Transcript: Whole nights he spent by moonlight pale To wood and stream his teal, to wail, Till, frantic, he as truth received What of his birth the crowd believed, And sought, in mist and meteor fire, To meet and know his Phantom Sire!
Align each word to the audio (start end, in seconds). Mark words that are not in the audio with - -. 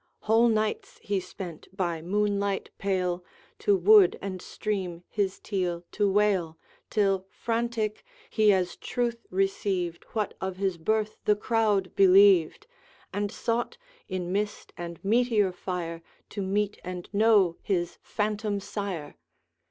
Whole 0.21 0.47
nights 0.47 0.97
he 1.03 1.19
spent 1.19 1.67
by 1.77 2.01
moonlight 2.01 2.71
pale 2.79 3.23
To 3.59 3.75
wood 3.77 4.17
and 4.19 4.41
stream 4.41 5.03
his 5.07 5.39
teal, 5.39 5.83
to 5.91 6.11
wail, 6.11 6.57
Till, 6.89 7.27
frantic, 7.29 8.03
he 8.31 8.51
as 8.51 8.77
truth 8.77 9.27
received 9.29 10.03
What 10.13 10.33
of 10.41 10.57
his 10.57 10.79
birth 10.79 11.17
the 11.25 11.35
crowd 11.35 11.95
believed, 11.95 12.65
And 13.13 13.31
sought, 13.31 13.77
in 14.07 14.31
mist 14.31 14.73
and 14.75 14.97
meteor 15.05 15.51
fire, 15.51 16.01
To 16.29 16.41
meet 16.41 16.79
and 16.83 17.07
know 17.13 17.57
his 17.61 17.99
Phantom 18.01 18.59
Sire! 18.59 19.17